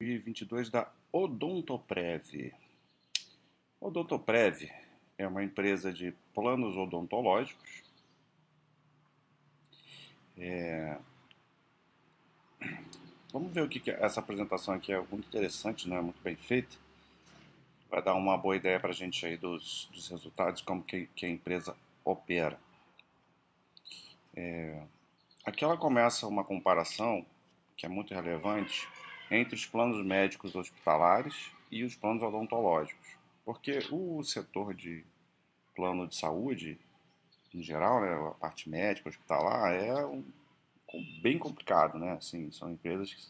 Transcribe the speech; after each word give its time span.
2022 0.00 0.70
da 0.70 0.88
Odontoprev. 1.10 2.54
Odontoprev 3.80 4.70
é 5.16 5.26
uma 5.26 5.42
empresa 5.42 5.92
de 5.92 6.12
planos 6.32 6.76
odontológicos. 6.76 7.82
É... 10.36 10.96
Vamos 13.32 13.52
ver 13.52 13.62
o 13.62 13.68
que, 13.68 13.80
que 13.80 13.90
é. 13.90 13.98
essa 14.00 14.20
apresentação 14.20 14.72
aqui 14.72 14.92
é 14.92 14.98
muito 14.98 15.26
interessante, 15.26 15.88
né? 15.88 16.00
muito 16.00 16.22
bem 16.22 16.36
feita. 16.36 16.76
Vai 17.90 18.00
dar 18.00 18.14
uma 18.14 18.38
boa 18.38 18.54
ideia 18.54 18.78
para 18.78 18.90
a 18.90 18.94
gente 18.94 19.26
aí 19.26 19.36
dos, 19.36 19.88
dos 19.92 20.08
resultados, 20.08 20.62
como 20.62 20.82
que, 20.82 21.06
que 21.16 21.26
a 21.26 21.28
empresa 21.28 21.76
opera. 22.04 22.56
É... 24.36 24.80
Aqui 25.44 25.64
ela 25.64 25.76
começa 25.76 26.28
uma 26.28 26.44
comparação 26.44 27.26
que 27.76 27.84
é 27.84 27.88
muito 27.88 28.14
relevante 28.14 28.86
entre 29.30 29.54
os 29.54 29.66
planos 29.66 30.04
médicos 30.04 30.54
hospitalares 30.54 31.50
e 31.70 31.84
os 31.84 31.94
planos 31.94 32.22
odontológicos. 32.22 33.16
Porque 33.44 33.78
o 33.90 34.22
setor 34.22 34.74
de 34.74 35.04
plano 35.74 36.06
de 36.06 36.16
saúde, 36.16 36.78
em 37.54 37.62
geral, 37.62 38.00
né, 38.00 38.14
a 38.14 38.30
parte 38.32 38.68
médica, 38.68 39.08
hospitalar, 39.08 39.72
é 39.72 40.04
um, 40.04 40.24
bem 41.22 41.38
complicado, 41.38 41.98
né? 41.98 42.12
Assim, 42.12 42.50
são 42.50 42.70
empresas 42.70 43.12
que 43.12 43.26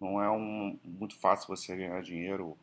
não 0.00 0.22
é 0.22 0.30
um, 0.30 0.78
muito 0.84 1.16
fácil 1.16 1.48
você 1.48 1.76
ganhar 1.76 2.02
dinheiro, 2.02 2.56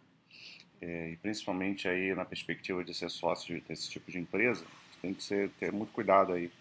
é, 0.82 1.12
e 1.12 1.18
principalmente 1.18 1.88
aí 1.88 2.14
na 2.16 2.26
perspectiva 2.26 2.84
de 2.84 2.94
ser 2.94 3.10
sócio 3.10 3.62
desse 3.62 3.90
tipo 3.90 4.12
de 4.12 4.20
empresa, 4.20 4.66
tem 5.02 5.14
que 5.14 5.24
ser, 5.24 5.50
ter 5.52 5.72
muito 5.72 5.92
cuidado 5.92 6.34
aí 6.34 6.52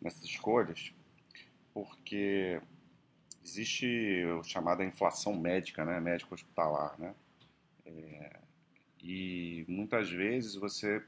nessas 0.00 0.24
escolhas, 0.24 0.92
porque 1.72 2.60
existe 3.46 4.24
a 4.40 4.42
chamada 4.42 4.84
inflação 4.84 5.34
médica, 5.34 5.84
né, 5.84 6.00
médico 6.00 6.34
hospitalar, 6.34 6.98
né, 6.98 7.14
é, 7.84 8.36
e 9.00 9.64
muitas 9.68 10.10
vezes 10.10 10.56
você, 10.56 11.02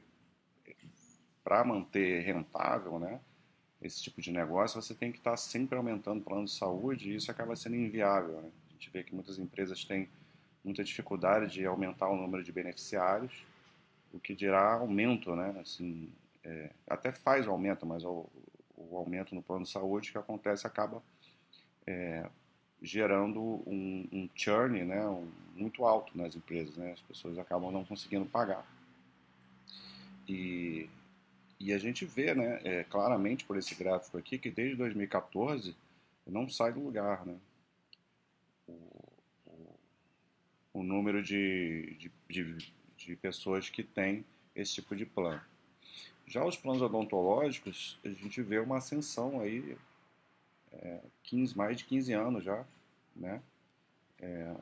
para 1.43 1.63
manter 1.65 2.21
rentável, 2.21 2.97
né, 2.97 3.19
esse 3.81 4.01
tipo 4.01 4.21
de 4.21 4.31
negócio, 4.31 4.81
você 4.81 4.93
tem 4.93 5.11
que 5.11 5.17
estar 5.17 5.31
tá 5.31 5.37
sempre 5.37 5.77
aumentando 5.77 6.21
o 6.21 6.23
plano 6.23 6.45
de 6.45 6.51
saúde 6.51 7.11
e 7.11 7.15
isso 7.15 7.31
acaba 7.31 7.55
sendo 7.55 7.75
inviável. 7.75 8.41
Né? 8.41 8.51
A 8.69 8.73
gente 8.73 8.89
vê 8.89 9.03
que 9.03 9.13
muitas 9.13 9.39
empresas 9.39 9.85
têm 9.85 10.09
muita 10.63 10.83
dificuldade 10.83 11.53
de 11.53 11.65
aumentar 11.65 12.09
o 12.09 12.17
número 12.17 12.43
de 12.43 12.51
beneficiários, 12.51 13.45
o 14.13 14.19
que 14.19 14.35
dirá 14.35 14.73
aumento, 14.73 15.35
né? 15.35 15.55
Assim, 15.61 16.11
é, 16.43 16.71
até 16.87 17.11
faz 17.11 17.47
o 17.47 17.51
aumento, 17.51 17.85
mas 17.85 18.03
o, 18.03 18.27
o 18.75 18.97
aumento 18.97 19.33
no 19.33 19.41
plano 19.41 19.63
de 19.63 19.69
saúde 19.69 20.11
que 20.11 20.17
acontece 20.17 20.67
acaba 20.67 21.01
é, 21.85 22.29
gerando 22.81 23.39
um, 23.41 24.07
um 24.11 24.29
churn 24.35 24.83
né, 24.83 25.05
um, 25.07 25.29
muito 25.55 25.85
alto 25.85 26.17
nas 26.17 26.35
empresas. 26.35 26.75
Né? 26.77 26.93
As 26.93 27.01
pessoas 27.01 27.37
acabam 27.37 27.71
não 27.71 27.83
conseguindo 27.83 28.25
pagar. 28.25 28.65
E, 30.27 30.89
e 31.59 31.73
a 31.73 31.77
gente 31.77 32.05
vê 32.05 32.33
né, 32.33 32.61
é, 32.63 32.83
claramente 32.83 33.45
por 33.45 33.57
esse 33.57 33.75
gráfico 33.75 34.17
aqui 34.17 34.37
que 34.37 34.49
desde 34.49 34.75
2014 34.75 35.75
não 36.25 36.47
sai 36.47 36.71
do 36.71 36.79
lugar. 36.79 37.25
Né? 37.25 37.35
O, 38.67 38.71
o, 39.47 39.79
o 40.73 40.83
número 40.83 41.21
de, 41.21 41.95
de, 41.97 42.11
de, 42.29 42.73
de 42.97 43.15
pessoas 43.15 43.69
que 43.69 43.83
têm 43.83 44.23
esse 44.55 44.75
tipo 44.75 44.95
de 44.95 45.05
plano. 45.05 45.41
Já 46.27 46.45
os 46.45 46.55
planos 46.55 46.81
odontológicos, 46.81 47.97
a 48.05 48.09
gente 48.09 48.41
vê 48.43 48.59
uma 48.59 48.77
ascensão 48.77 49.41
aí 49.41 49.75
é, 50.73 51.01
15, 51.23 51.57
mais 51.57 51.77
de 51.77 51.85
15 51.85 52.13
anos 52.13 52.43
já, 52.43 52.65
né? 53.15 53.41
É, 54.19 54.55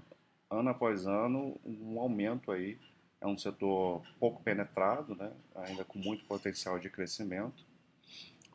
ano 0.49 0.69
após 0.69 1.05
ano, 1.05 1.59
um 1.65 1.99
aumento 1.99 2.51
aí. 2.51 2.77
É 3.19 3.25
um 3.25 3.37
setor 3.37 4.03
pouco 4.19 4.43
penetrado, 4.43 5.15
né? 5.15 5.31
ainda 5.55 5.83
com 5.83 5.97
muito 5.97 6.23
potencial 6.25 6.77
de 6.77 6.87
crescimento. 6.87 7.65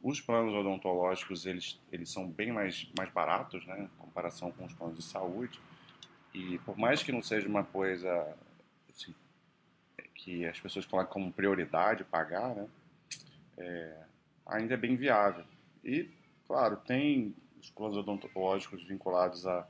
Os 0.00 0.20
planos 0.20 0.54
odontológicos 0.54 1.46
eles, 1.46 1.80
eles 1.90 2.10
são 2.10 2.28
bem 2.28 2.52
mais, 2.52 2.88
mais 2.96 3.10
baratos, 3.10 3.66
né? 3.66 3.82
em 3.82 3.98
comparação 3.98 4.52
com 4.52 4.64
os 4.64 4.72
planos 4.72 4.96
de 4.96 5.02
saúde. 5.02 5.60
E 6.32 6.58
por 6.60 6.78
mais 6.78 7.02
que 7.02 7.10
não 7.10 7.22
seja 7.22 7.48
uma 7.48 7.64
coisa 7.64 8.36
assim, 8.88 9.12
que 10.14 10.46
as 10.46 10.60
pessoas 10.60 10.86
colocam 10.86 11.12
como 11.12 11.32
prioridade 11.32 12.04
pagar, 12.04 12.54
né? 12.54 12.68
É, 13.58 14.04
ainda 14.46 14.74
é 14.74 14.76
bem 14.76 14.96
viável. 14.96 15.44
E, 15.84 16.08
claro, 16.46 16.76
tem 16.76 17.34
os 17.62 17.70
planos 17.70 17.96
odontológicos 17.96 18.82
vinculados 18.82 19.46
a, 19.46 19.66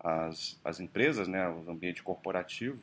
as, 0.00 0.60
as 0.64 0.80
empresas, 0.80 1.28
né, 1.28 1.48
o 1.48 1.70
ambiente 1.70 2.02
corporativo, 2.02 2.82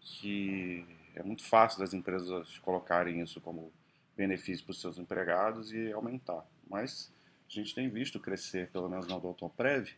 que 0.00 0.84
é 1.14 1.22
muito 1.22 1.42
fácil 1.42 1.80
das 1.80 1.94
empresas 1.94 2.58
colocarem 2.58 3.20
isso 3.20 3.40
como 3.40 3.72
benefício 4.16 4.64
para 4.64 4.72
os 4.72 4.80
seus 4.80 4.98
empregados 4.98 5.72
e 5.72 5.90
aumentar. 5.92 6.46
Mas 6.68 7.10
a 7.48 7.52
gente 7.52 7.74
tem 7.74 7.88
visto 7.88 8.20
crescer, 8.20 8.70
pelo 8.70 8.88
menos 8.88 9.06
na 9.06 9.16
Odontoprev, 9.16 9.90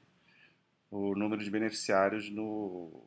o 0.90 1.14
número 1.16 1.42
de 1.42 1.50
beneficiários 1.50 2.30
no, 2.30 3.04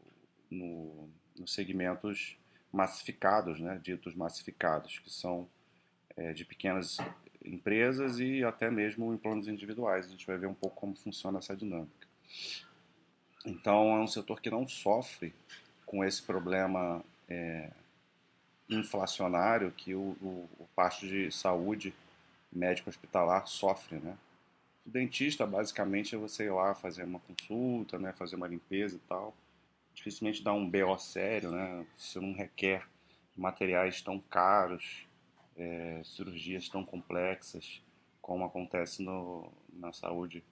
no, 0.51 1.09
nos 1.37 1.53
segmentos 1.53 2.37
massificados, 2.71 3.61
né, 3.61 3.79
ditos 3.81 4.13
massificados, 4.13 4.99
que 4.99 5.09
são 5.09 5.47
é, 6.17 6.33
de 6.33 6.43
pequenas 6.43 6.97
empresas 7.47 8.19
e 8.19 8.43
até 8.43 8.69
mesmo 8.69 9.13
em 9.13 9.17
planos 9.17 9.47
individuais. 9.47 10.05
A 10.05 10.09
gente 10.09 10.25
vai 10.25 10.37
ver 10.37 10.47
um 10.47 10.53
pouco 10.53 10.75
como 10.75 10.95
funciona 10.95 11.39
essa 11.39 11.55
dinâmica. 11.55 12.07
Então, 13.45 13.95
é 13.95 13.99
um 14.01 14.07
setor 14.07 14.41
que 14.41 14.49
não 14.49 14.67
sofre 14.67 15.33
com 15.85 16.03
esse 16.03 16.21
problema 16.21 17.03
é, 17.29 17.71
inflacionário 18.69 19.71
que 19.71 19.95
o, 19.95 20.17
o, 20.21 20.49
o 20.59 20.67
parte 20.75 21.07
de 21.07 21.31
saúde 21.31 21.93
médico 22.51 22.89
hospitalar 22.89 23.47
sofre, 23.47 23.97
né? 23.99 24.17
O 24.85 24.89
dentista, 24.89 25.45
basicamente, 25.45 26.15
é 26.15 26.17
você 26.17 26.45
ir 26.45 26.51
lá 26.51 26.73
fazer 26.73 27.03
uma 27.03 27.19
consulta, 27.19 27.99
né, 27.99 28.13
fazer 28.13 28.35
uma 28.35 28.47
limpeza 28.47 28.95
e 28.95 28.99
tal. 29.07 29.35
Dificilmente 29.93 30.43
dá 30.43 30.53
um 30.53 30.69
BO 30.69 30.97
sério, 30.97 31.51
né? 31.51 31.85
Você 31.95 32.19
não 32.19 32.33
requer 32.33 32.87
materiais 33.35 34.01
tão 34.01 34.19
caros 34.19 35.06
é, 35.57 36.01
cirurgias 36.03 36.69
tão 36.69 36.85
complexas 36.85 37.81
como 38.21 38.45
acontece 38.45 39.01
no, 39.01 39.51
na 39.73 39.91
saúde 39.93 40.43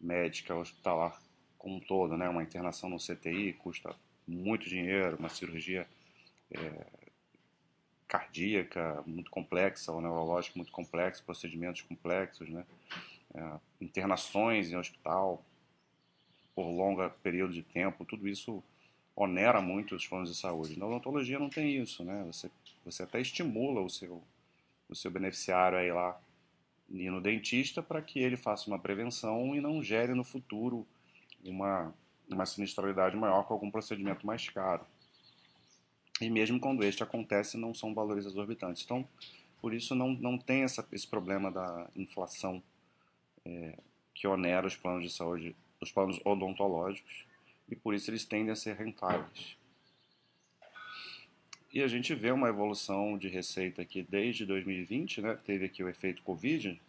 médica 0.00 0.54
hospitalar 0.54 1.20
como 1.58 1.76
um 1.76 1.80
todo, 1.80 2.16
né? 2.16 2.28
Uma 2.28 2.42
internação 2.42 2.88
no 2.88 2.98
CTI 2.98 3.52
custa 3.54 3.94
muito 4.26 4.68
dinheiro, 4.68 5.16
uma 5.16 5.28
cirurgia 5.28 5.86
é, 6.50 6.86
cardíaca 8.06 9.02
muito 9.06 9.30
complexa, 9.30 9.92
ou 9.92 10.00
neurológica 10.00 10.56
muito 10.56 10.70
complexa, 10.70 11.22
procedimentos 11.24 11.82
complexos, 11.82 12.48
né? 12.48 12.64
É, 13.34 13.60
internações 13.80 14.70
em 14.70 14.76
hospital 14.76 15.44
por 16.54 16.70
longo 16.70 17.10
período 17.22 17.52
de 17.52 17.62
tempo, 17.62 18.04
tudo 18.04 18.28
isso 18.28 18.62
onera 19.14 19.60
muito 19.60 19.94
os 19.94 20.06
planos 20.06 20.30
de 20.30 20.36
saúde. 20.38 20.78
Na 20.78 20.86
odontologia 20.86 21.38
não 21.38 21.50
tem 21.50 21.76
isso, 21.76 22.04
né? 22.04 22.22
Você, 22.26 22.50
você 22.84 23.02
até 23.02 23.20
estimula 23.20 23.80
o 23.80 23.90
seu 23.90 24.22
o 24.88 24.94
seu 24.94 25.10
beneficiário 25.10 25.78
aí 25.78 25.92
lá 25.92 26.18
ir 26.88 27.10
no 27.10 27.20
dentista 27.20 27.82
para 27.82 28.00
que 28.00 28.18
ele 28.18 28.36
faça 28.36 28.68
uma 28.68 28.78
prevenção 28.78 29.54
e 29.54 29.60
não 29.60 29.82
gere 29.82 30.14
no 30.14 30.24
futuro 30.24 30.86
uma, 31.44 31.92
uma 32.30 32.46
sinistralidade 32.46 33.16
maior 33.16 33.44
com 33.44 33.54
algum 33.54 33.70
procedimento 33.70 34.26
mais 34.26 34.48
caro. 34.48 34.84
E 36.20 36.30
mesmo 36.30 36.58
quando 36.58 36.82
este 36.84 37.02
acontece, 37.02 37.56
não 37.56 37.74
são 37.74 37.92
valores 37.92 38.24
exorbitantes. 38.24 38.82
Então, 38.84 39.06
por 39.60 39.74
isso 39.74 39.94
não, 39.94 40.10
não 40.10 40.38
tem 40.38 40.62
essa, 40.62 40.86
esse 40.92 41.06
problema 41.06 41.50
da 41.50 41.88
inflação 41.94 42.62
é, 43.44 43.78
que 44.14 44.26
onera 44.26 44.66
os 44.66 44.76
planos 44.76 45.02
de 45.02 45.10
saúde, 45.10 45.54
os 45.80 45.92
planos 45.92 46.18
odontológicos, 46.24 47.26
e 47.68 47.76
por 47.76 47.94
isso 47.94 48.10
eles 48.10 48.24
tendem 48.24 48.50
a 48.50 48.56
ser 48.56 48.76
rentáveis. 48.76 49.56
E 51.76 51.82
a 51.82 51.88
gente 51.88 52.14
vê 52.14 52.30
uma 52.30 52.48
evolução 52.48 53.18
de 53.18 53.28
receita 53.28 53.82
aqui 53.82 54.02
desde 54.02 54.46
2020, 54.46 55.20
né? 55.20 55.38
Teve 55.44 55.66
aqui 55.66 55.84
o 55.84 55.90
efeito 55.90 56.22
Covid, 56.22 56.80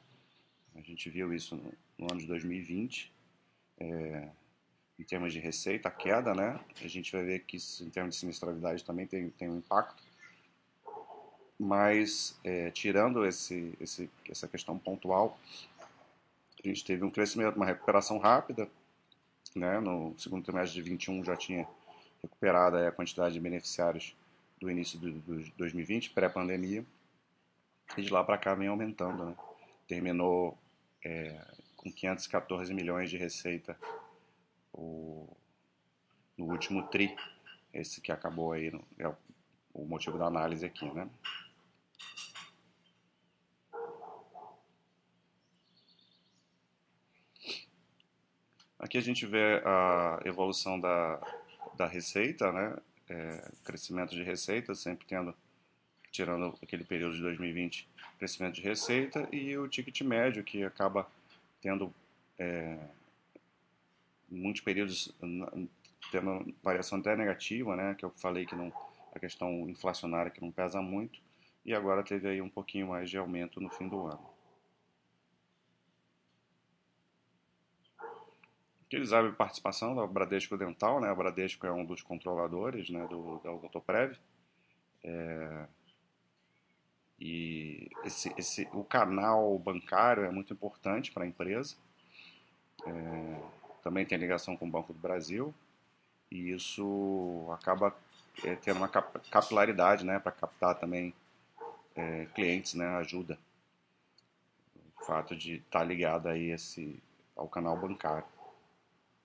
a 0.74 0.80
gente 0.80 1.10
viu 1.10 1.34
isso 1.34 1.58
no, 1.58 1.74
no 1.98 2.10
ano 2.10 2.22
de 2.22 2.26
2020, 2.26 3.12
é, 3.82 4.30
em 4.98 5.04
termos 5.04 5.34
de 5.34 5.40
receita, 5.40 5.90
a 5.90 5.92
queda, 5.92 6.34
né? 6.34 6.58
A 6.82 6.88
gente 6.88 7.12
vai 7.12 7.22
ver 7.26 7.40
que 7.40 7.58
isso, 7.58 7.84
em 7.84 7.90
termos 7.90 8.16
de 8.16 8.22
sinistralidade 8.22 8.82
também 8.86 9.06
tem, 9.06 9.30
tem 9.32 9.50
um 9.50 9.58
impacto. 9.58 10.02
Mas, 11.60 12.40
é, 12.42 12.72
tirando 12.72 13.26
esse, 13.26 13.74
esse, 13.82 14.10
essa 14.30 14.48
questão 14.48 14.80
pontual, 14.80 15.38
a 16.64 16.66
gente 16.66 16.86
teve 16.86 17.04
um 17.04 17.12
crescimento, 17.12 17.58
uma 17.58 17.66
recuperação 17.66 18.20
rápida, 18.20 18.70
né? 19.54 19.82
No 19.82 20.18
segundo 20.18 20.46
trimestre 20.46 20.82
de 20.82 20.90
21 20.90 21.26
já 21.26 21.36
tinha 21.36 21.68
recuperado 22.22 22.78
a 22.78 22.90
quantidade 22.90 23.34
de 23.34 23.42
beneficiários 23.42 24.16
do 24.60 24.70
início 24.70 25.00
de 25.00 25.12
2020, 25.58 26.12
pré-pandemia, 26.12 26.86
e 27.98 28.02
de 28.02 28.10
lá 28.10 28.24
para 28.24 28.38
cá 28.38 28.56
vem 28.56 28.68
aumentando. 28.68 29.26
Né? 29.26 29.36
Terminou 29.88 30.58
é, 31.04 31.40
com 31.76 31.92
514 31.92 32.74
milhões 32.74 33.10
de 33.10 33.18
receita 33.18 33.78
o, 34.74 35.28
no 36.38 36.46
último 36.46 36.88
TRI, 36.88 37.16
esse 37.74 38.02
que 38.02 38.12
acabou 38.12 38.52
aí, 38.52 38.72
no, 38.72 38.84
é 38.98 39.08
o 39.74 39.86
motivo 39.86 40.18
da 40.18 40.26
análise 40.26 40.66
aqui, 40.66 40.90
né? 40.92 41.10
Aqui 48.80 48.98
a 48.98 49.02
gente 49.02 49.26
vê 49.26 49.62
a 49.66 50.20
evolução 50.24 50.80
da, 50.80 51.20
da 51.76 51.88
receita, 51.88 52.52
né? 52.52 52.76
É, 53.10 53.52
crescimento 53.64 54.14
de 54.14 54.24
receita, 54.24 54.76
sempre 54.76 55.06
tendo, 55.08 55.34
tirando 56.12 56.58
aquele 56.62 56.84
período 56.84 57.16
de 57.16 57.22
2020, 57.22 57.88
crescimento 58.18 58.56
de 58.56 58.62
receita 58.62 59.28
e 59.32 59.58
o 59.58 59.68
ticket 59.68 60.02
médio, 60.02 60.44
que 60.44 60.64
acaba 60.64 61.10
tendo 61.62 61.94
é, 62.38 62.78
muitos 64.30 64.62
períodos 64.62 65.14
tendo 66.12 66.54
variação 66.64 67.00
até 67.00 67.16
negativa, 67.16 67.76
né? 67.76 67.96
Que 67.96 68.06
eu 68.06 68.12
falei 68.12 68.46
que 68.46 68.56
não, 68.56 68.72
a 69.14 69.20
questão 69.20 69.70
inflacionária 69.70 70.32
que 70.32 70.42
não 70.42 70.52
pesa 70.52 70.82
muito, 70.82 71.20
e 71.66 71.74
agora 71.74 72.04
teve 72.04 72.28
aí 72.28 72.42
um 72.42 72.50
pouquinho 72.50 72.88
mais 72.88 73.10
de 73.10 73.18
aumento 73.18 73.60
no 73.60 73.70
fim 73.70 73.88
do 73.88 74.06
ano. 74.06 74.37
Que 78.90 78.96
eles 78.96 79.12
abrem 79.12 79.34
participação 79.34 79.96
da 79.96 80.06
Bradesco 80.08 80.58
Dental, 80.58 81.02
né? 81.02 81.10
A 81.10 81.16
Bradesco 81.16 81.66
é 81.66 81.72
um 81.72 81.86
dos 81.86 82.02
controladores, 82.02 82.90
né, 82.90 83.06
do 83.08 83.40
da 83.44 83.52
Odontoprev. 83.52 84.18
É, 85.04 85.68
e 87.20 87.90
esse, 88.06 88.34
esse, 88.38 88.68
o 88.72 88.84
canal 88.84 89.58
bancário 89.60 90.24
é 90.24 90.32
muito 90.32 90.54
importante 90.54 91.12
para 91.12 91.24
a 91.24 91.28
empresa. 91.28 91.76
É, 92.86 93.42
também 93.84 94.06
tem 94.06 94.18
ligação 94.18 94.56
com 94.56 94.68
o 94.68 94.72
Banco 94.72 94.94
do 94.94 95.00
Brasil 95.00 95.54
e 96.32 96.52
isso 96.52 97.48
acaba 97.52 97.96
é, 98.44 98.56
tendo 98.56 98.78
uma 98.78 98.88
capilaridade, 98.88 100.06
né, 100.06 100.20
para 100.20 100.32
captar 100.32 100.76
também 100.76 101.14
é, 101.96 102.26
clientes, 102.36 102.74
né, 102.74 102.88
ajuda. 102.98 103.38
O 105.00 105.06
fato 105.06 105.36
de 105.36 105.56
estar 105.56 105.80
tá 105.80 105.86
ligado 105.86 106.28
aí 106.28 106.52
esse 106.52 107.02
ao 107.36 107.48
canal 107.48 107.78
bancário. 107.78 108.37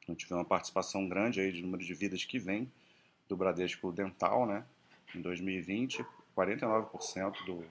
Então 0.03 0.15
tivemos 0.15 0.43
uma 0.43 0.49
participação 0.49 1.09
grande 1.09 1.41
aí 1.41 1.53
de 1.53 1.63
número 1.63 1.85
de 1.85 1.95
vidas 1.95 2.25
que 2.25 2.39
vem 2.39 2.71
do 3.29 3.37
Bradesco 3.37 3.93
Dental, 3.93 4.47
né? 4.47 4.65
Em 5.15 5.21
2020, 5.21 6.05
49% 6.37 7.45
do, 7.45 7.65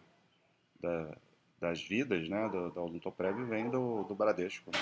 da, 0.79 1.17
das 1.59 1.81
vidas, 1.83 2.27
né, 2.29 2.47
do, 2.49 2.71
da 2.71 2.81
Odontoprev 2.81 3.45
vem 3.45 3.69
do, 3.69 4.03
do 4.03 4.15
Bradesco, 4.15 4.71
né? 4.71 4.79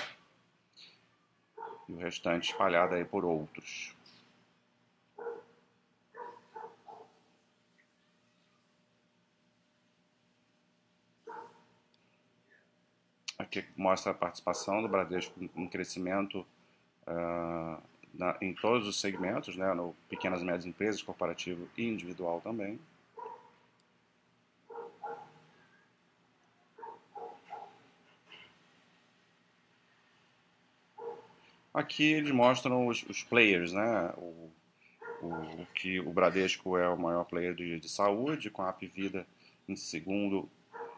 E 1.88 1.92
o 1.92 1.96
restante 1.96 2.50
espalhado 2.50 2.94
aí 2.94 3.04
por 3.04 3.24
outros. 3.24 3.94
Aqui 13.36 13.64
mostra 13.76 14.12
a 14.12 14.14
participação 14.14 14.82
do 14.82 14.88
Bradesco 14.88 15.34
em 15.56 15.66
crescimento 15.66 16.46
na, 18.14 18.36
em 18.40 18.54
todos 18.54 18.86
os 18.86 19.00
segmentos, 19.00 19.56
né, 19.56 19.72
no 19.74 19.94
pequenas 20.08 20.42
e 20.42 20.44
médias 20.44 20.66
empresas, 20.66 21.02
corporativo 21.02 21.68
e 21.76 21.86
individual 21.86 22.40
também. 22.40 22.78
Aqui 31.72 32.12
eles 32.12 32.32
mostram 32.32 32.88
os, 32.88 33.04
os 33.04 33.22
players, 33.22 33.72
né? 33.72 34.12
O, 34.16 34.50
o, 35.22 35.66
que 35.72 36.00
o 36.00 36.12
Bradesco 36.12 36.76
é 36.76 36.88
o 36.88 36.98
maior 36.98 37.24
player 37.24 37.54
de, 37.54 37.78
de 37.78 37.88
saúde, 37.88 38.50
com 38.50 38.62
a 38.62 38.70
Apvida 38.70 39.24
em 39.68 39.76
segundo, 39.76 40.50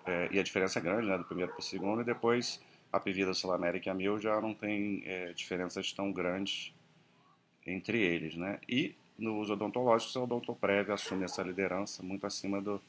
é, 0.07 0.29
e 0.33 0.39
a 0.39 0.43
diferença 0.43 0.79
é 0.79 0.83
grande, 0.83 1.07
né? 1.07 1.19
Do 1.19 1.25
primeiro 1.25 1.53
para 1.53 1.61
o 1.61 1.63
segundo, 1.63 2.01
e 2.01 2.05
depois 2.05 2.59
a 2.93 3.01
Pivida 3.01 3.33
Sul 3.33 3.53
América 3.53 3.89
e 3.89 3.91
a 3.91 3.95
Mil 3.95 4.19
já 4.19 4.41
não 4.41 4.55
tem 4.55 5.03
é, 5.07 5.33
diferenças 5.33 5.93
tão 5.93 6.13
grandes 6.13 6.75
entre 7.67 7.99
eles, 7.99 8.37
né? 8.37 8.61
E 8.69 8.95
nos 9.19 9.49
odontológicos, 9.51 10.17
a 10.17 10.21
Odontoprev 10.21 10.91
assume 10.91 11.25
essa 11.25 11.43
liderança 11.43 12.03
muito 12.03 12.27
acima 12.27 12.61
do, 12.61 12.81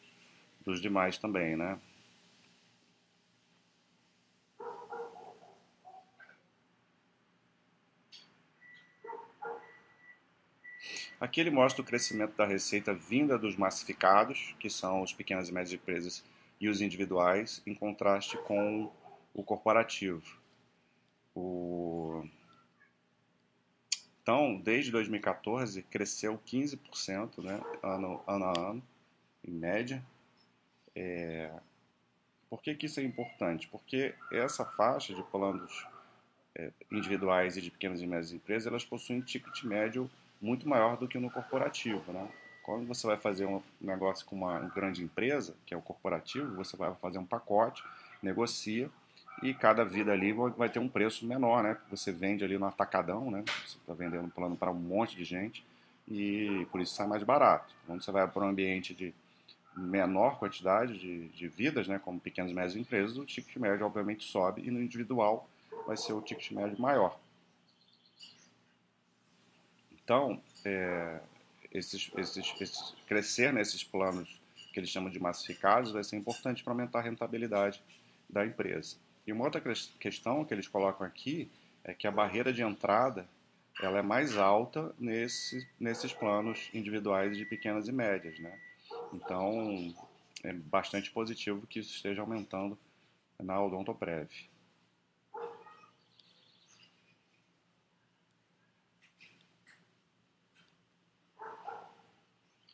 dos 0.65 0.81
demais 0.81 1.17
também, 1.17 1.55
né? 1.55 1.79
Aqui 11.19 11.39
ele 11.39 11.49
mostra 11.51 11.81
o 11.81 11.85
crescimento 11.85 12.35
da 12.35 12.45
receita 12.45 12.93
vinda 12.93 13.37
dos 13.37 13.55
massificados, 13.55 14.53
que 14.59 14.69
são 14.69 15.01
os 15.01 15.13
pequenas 15.13 15.47
e 15.47 15.53
médias 15.53 15.71
empresas 15.71 16.23
e 16.59 16.67
os 16.67 16.81
individuais, 16.81 17.61
em 17.65 17.73
contraste 17.73 18.37
com 18.39 18.91
o 19.33 19.43
corporativo. 19.43 20.23
O... 21.35 22.23
Então, 24.21 24.55
desde 24.57 24.91
2014, 24.91 25.83
cresceu 25.83 26.39
15% 26.45 27.43
né, 27.43 27.61
ano, 27.81 28.21
ano 28.27 28.45
a 28.45 28.59
ano, 28.59 28.83
em 29.43 29.51
média. 29.51 30.03
É... 30.95 31.51
Por 32.49 32.61
que, 32.61 32.75
que 32.75 32.85
isso 32.85 32.99
é 32.99 33.03
importante? 33.03 33.67
Porque 33.67 34.13
essa 34.31 34.63
faixa 34.63 35.13
de 35.13 35.23
planos 35.23 35.85
é, 36.55 36.71
individuais 36.91 37.57
e 37.57 37.61
de 37.61 37.71
pequenas 37.71 38.01
e 38.01 38.05
médias 38.05 38.31
empresas, 38.31 38.67
elas 38.67 38.85
possuem 38.85 39.21
ticket 39.21 39.63
médio 39.63 40.09
muito 40.39 40.67
maior 40.69 40.97
do 40.97 41.07
que 41.07 41.17
no 41.17 41.31
corporativo. 41.31 42.11
Né? 42.11 42.29
Quando 42.61 42.85
você 42.87 43.07
vai 43.07 43.17
fazer 43.17 43.45
um 43.45 43.61
negócio 43.81 44.25
com 44.25 44.35
uma 44.35 44.59
grande 44.59 45.03
empresa, 45.03 45.55
que 45.65 45.73
é 45.73 45.77
o 45.77 45.81
corporativo, 45.81 46.55
você 46.55 46.77
vai 46.77 46.93
fazer 46.95 47.17
um 47.17 47.25
pacote, 47.25 47.83
negocia, 48.21 48.89
e 49.41 49.53
cada 49.53 49.83
vida 49.83 50.11
ali 50.11 50.31
vai 50.31 50.69
ter 50.69 50.79
um 50.79 50.87
preço 50.87 51.25
menor, 51.25 51.63
né? 51.63 51.77
Você 51.89 52.11
vende 52.11 52.43
ali 52.43 52.57
no 52.57 52.65
atacadão, 52.65 53.31
né? 53.31 53.43
Você 53.65 53.77
está 53.77 53.93
vendendo 53.93 54.29
plano 54.29 54.55
para 54.55 54.71
um 54.71 54.75
monte 54.75 55.15
de 55.15 55.23
gente 55.23 55.65
e 56.07 56.67
por 56.71 56.79
isso 56.79 56.93
sai 56.93 57.07
mais 57.07 57.23
barato. 57.23 57.73
Quando 57.85 58.03
você 58.03 58.11
vai 58.11 58.27
para 58.27 58.43
um 58.43 58.49
ambiente 58.49 58.93
de 58.93 59.13
menor 59.75 60.37
quantidade 60.37 60.97
de, 60.97 61.27
de 61.29 61.47
vidas, 61.47 61.87
né? 61.87 61.99
Como 61.99 62.19
pequenas 62.19 62.51
e 62.51 62.53
médias 62.53 62.75
empresas, 62.75 63.17
o 63.17 63.25
ticket 63.25 63.57
médio 63.57 63.85
obviamente 63.85 64.23
sobe 64.23 64.61
e 64.65 64.71
no 64.71 64.81
individual 64.81 65.49
vai 65.85 65.97
ser 65.97 66.13
o 66.13 66.21
ticket 66.21 66.51
médio 66.51 66.79
maior. 66.79 67.19
Então, 69.91 70.41
é, 70.65 71.19
esses, 71.71 72.11
esses, 72.17 72.53
esses, 72.61 72.95
crescer 73.07 73.51
nesses 73.53 73.83
planos 73.83 74.39
que 74.71 74.79
eles 74.79 74.89
chamam 74.89 75.09
de 75.09 75.19
massificados 75.19 75.91
vai 75.91 76.03
ser 76.03 76.17
importante 76.17 76.63
para 76.63 76.73
aumentar 76.73 76.99
a 76.99 77.03
rentabilidade 77.03 77.81
da 78.29 78.45
empresa. 78.45 78.97
E 79.25 79.31
uma 79.31 79.45
outra 79.45 79.61
questão 79.99 80.43
que 80.43 80.53
eles 80.53 80.67
colocam 80.67 81.07
aqui 81.07 81.49
é 81.83 81.93
que 81.93 82.07
a 82.07 82.11
barreira 82.11 82.51
de 82.51 82.61
entrada 82.61 83.27
ela 83.81 83.99
é 83.99 84.01
mais 84.01 84.37
alta 84.37 84.93
nesse, 84.99 85.67
nesses 85.79 86.13
planos 86.13 86.69
individuais 86.73 87.37
de 87.37 87.45
pequenas 87.45 87.87
e 87.87 87.91
médias, 87.91 88.37
né? 88.39 88.57
Então, 89.11 89.93
é 90.43 90.51
bastante 90.53 91.09
positivo 91.11 91.65
que 91.67 91.79
isso 91.79 91.95
esteja 91.95 92.21
aumentando 92.21 92.77
na 93.39 93.61
Odontoprev. 93.61 94.29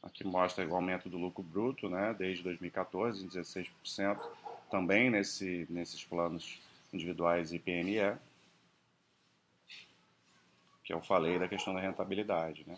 Aqui 0.02 0.24
mostra 0.26 0.68
o 0.68 0.76
aumento 0.76 1.10
do 1.10 1.18
lucro 1.18 1.44
bruto, 1.44 1.88
né, 1.88 2.16
desde 2.18 2.44
2014 2.44 3.24
em 3.24 3.28
16% 3.28 4.20
também 4.70 5.10
nesse, 5.10 5.66
nesses 5.70 6.04
planos 6.04 6.60
individuais 6.94 7.54
e 7.54 7.60
PNE, 7.60 8.18
que 10.84 10.94
eu 10.94 11.02
falei 11.02 11.38
da 11.38 11.48
questão 11.48 11.74
da 11.74 11.80
rentabilidade. 11.80 12.64
Né? 12.66 12.78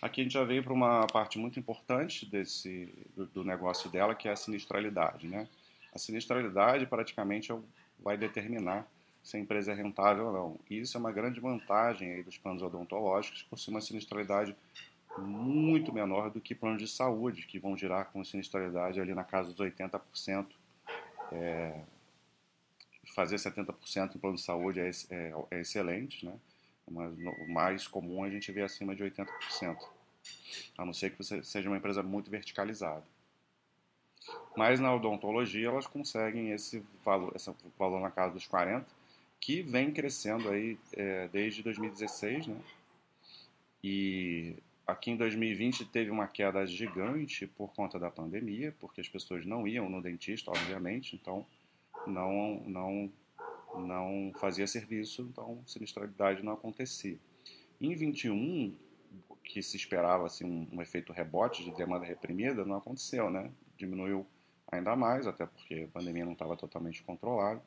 Aqui 0.00 0.20
a 0.20 0.24
gente 0.24 0.32
já 0.32 0.44
veio 0.44 0.62
para 0.62 0.72
uma 0.72 1.06
parte 1.06 1.38
muito 1.38 1.58
importante 1.58 2.24
desse, 2.26 2.92
do, 3.16 3.26
do, 3.26 3.44
negócio 3.44 3.90
dela, 3.90 4.14
que 4.14 4.28
é 4.28 4.32
a 4.32 4.36
sinistralidade. 4.36 5.26
Né? 5.26 5.48
A 5.94 5.98
sinistralidade 5.98 6.86
praticamente 6.86 7.52
é 7.52 7.58
vai 7.98 8.16
determinar 8.16 8.86
se 9.22 9.36
a 9.36 9.40
empresa 9.40 9.72
é 9.72 9.74
rentável 9.74 10.26
ou 10.26 10.32
não. 10.32 10.60
E 10.68 10.78
isso 10.78 10.96
é 10.96 11.00
uma 11.00 11.12
grande 11.12 11.40
vantagem 11.40 12.12
aí 12.12 12.22
dos 12.22 12.36
planos 12.36 12.62
odontológicos, 12.62 13.42
por 13.42 13.58
ser 13.58 13.70
uma 13.70 13.80
sinistralidade 13.80 14.54
muito 15.18 15.92
menor 15.92 16.30
do 16.30 16.40
que 16.40 16.54
planos 16.54 16.82
de 16.82 16.88
saúde, 16.88 17.46
que 17.46 17.58
vão 17.58 17.76
girar 17.76 18.10
com 18.10 18.24
sinistralidade 18.24 19.00
ali 19.00 19.14
na 19.14 19.24
casa 19.24 19.52
dos 19.52 19.58
80%. 19.58 20.46
É, 21.32 21.80
fazer 23.14 23.36
70% 23.36 24.16
em 24.16 24.18
plano 24.18 24.36
de 24.36 24.42
saúde 24.42 24.80
é, 24.80 24.90
é, 25.10 25.32
é, 25.50 25.60
excelente, 25.60 26.26
né? 26.26 26.34
mas 26.90 27.12
o 27.16 27.52
mais 27.52 27.86
comum 27.86 28.24
a 28.24 28.30
gente 28.30 28.50
vê 28.52 28.62
acima 28.62 28.94
de 28.94 29.02
80%, 29.02 29.26
a 30.76 30.84
não 30.84 30.92
ser 30.92 31.10
que 31.10 31.18
você 31.18 31.42
seja 31.42 31.68
uma 31.68 31.78
empresa 31.78 32.02
muito 32.02 32.30
verticalizada. 32.30 33.04
Mas 34.56 34.80
na 34.80 34.94
odontologia 34.94 35.68
elas 35.68 35.86
conseguem 35.86 36.50
esse 36.50 36.82
valor, 37.04 37.32
esse 37.34 37.54
valor 37.78 38.00
na 38.00 38.10
casa 38.10 38.34
dos 38.34 38.48
40%, 38.48 38.84
que 39.40 39.62
vem 39.62 39.92
crescendo 39.92 40.48
aí 40.48 40.78
é, 40.94 41.28
desde 41.28 41.62
2016, 41.62 42.46
né? 42.46 42.56
E 43.82 44.56
aqui 44.86 45.10
em 45.10 45.16
2020 45.16 45.86
teve 45.86 46.10
uma 46.10 46.26
queda 46.26 46.66
gigante 46.66 47.46
por 47.46 47.72
conta 47.72 47.98
da 47.98 48.10
pandemia, 48.10 48.74
porque 48.78 49.00
as 49.00 49.08
pessoas 49.08 49.44
não 49.44 49.66
iam 49.66 49.88
no 49.88 50.02
dentista, 50.02 50.50
obviamente, 50.50 51.16
então 51.16 51.46
não 52.06 52.62
não 52.66 53.12
não 53.76 54.32
fazia 54.38 54.66
serviço, 54.66 55.22
então 55.22 55.60
sinistralidade 55.66 56.44
não 56.44 56.52
acontecia. 56.52 57.18
Em 57.80 57.94
21, 57.94 58.72
que 59.42 59.62
se 59.62 59.76
esperava 59.76 60.26
assim 60.26 60.44
um, 60.44 60.68
um 60.72 60.82
efeito 60.82 61.12
rebote 61.12 61.64
de 61.64 61.72
demanda 61.72 62.04
reprimida, 62.04 62.64
não 62.64 62.76
aconteceu, 62.76 63.30
né? 63.30 63.50
Diminuiu 63.76 64.26
ainda 64.70 64.94
mais, 64.94 65.26
até 65.26 65.44
porque 65.44 65.86
a 65.88 65.88
pandemia 65.88 66.24
não 66.24 66.32
estava 66.32 66.56
totalmente 66.56 67.02
controlada. 67.02 67.60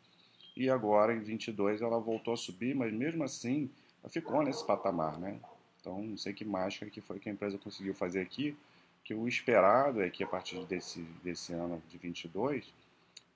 E 0.56 0.70
agora, 0.70 1.14
em 1.14 1.20
22, 1.20 1.82
ela 1.82 2.00
voltou 2.00 2.34
a 2.34 2.38
subir, 2.38 2.76
mas 2.76 2.92
mesmo 2.92 3.24
assim, 3.24 3.70
ficou 4.10 4.42
nesse 4.42 4.66
patamar, 4.66 5.20
né? 5.20 5.40
Então, 5.80 6.02
não 6.02 6.18
sei 6.18 6.34
que 6.34 6.46
mágica 6.46 6.90
que 6.90 7.02
foi 7.02 7.20
que 7.20 7.30
a 7.30 7.32
empresa 7.32 7.58
conseguiu 7.58 7.94
fazer 7.94 8.22
aqui, 8.22 8.58
que 9.04 9.14
o 9.14 9.28
esperado 9.28 10.02
é 10.02 10.10
que 10.10 10.24
a 10.24 10.28
partir 10.28 10.66
desse, 10.66 11.02
desse 11.24 11.54
ano 11.54 11.82
de 11.90 11.98
22, 11.98 12.74